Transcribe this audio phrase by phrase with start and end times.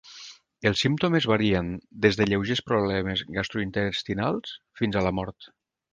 [0.69, 1.69] Els símptomes varien
[2.05, 5.53] des de lleugers problemes gastrointestinals fins a la mort.